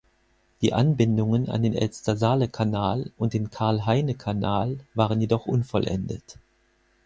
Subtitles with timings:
[0.63, 6.39] Die Anbindungen an den Elster-Saale-Kanal und den Karl-Heine-Kanal waren jedoch unvollendet.